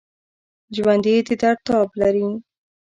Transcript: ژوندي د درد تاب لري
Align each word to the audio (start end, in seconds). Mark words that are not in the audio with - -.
ژوندي 0.75 1.13
د 1.27 1.29
درد 1.41 1.59
تاب 1.67 1.87
لري 2.01 2.27